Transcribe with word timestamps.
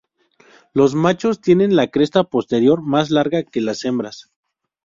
Los 0.73 0.95
machos 0.95 1.41
tienen 1.41 1.75
la 1.75 1.91
cresta 1.91 2.23
posterior 2.23 2.81
más 2.81 3.11
larga 3.11 3.43
que 3.43 3.61
las 3.61 3.85
hembras. 3.85 4.31